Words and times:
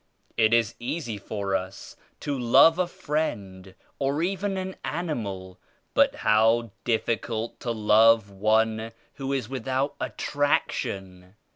It 0.35 0.51
is 0.51 0.73
easy 0.79 1.19
for 1.19 1.55
us 1.55 1.95
to 2.21 2.35
love 2.35 2.79
a 2.79 2.87
friend 2.87 3.75
or 3.99 4.23
even 4.23 4.57
an 4.57 4.75
animal, 4.83 5.59
but 5.93 6.15
how 6.25 6.71
difficult 6.85 7.59
to 7.59 7.69
love 7.71 8.31
one 8.31 8.93
who 9.17 9.31
is 9.31 9.47
without 9.47 9.93
attraction. 10.01 11.35